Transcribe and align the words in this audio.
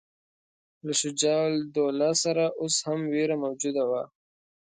له 0.85 0.93
شجاع 1.01 1.41
الدوله 1.59 2.09
سره 2.23 2.45
اوس 2.61 2.75
هم 2.87 2.99
وېره 3.11 3.35
موجوده 3.43 3.83
وه. 3.91 4.03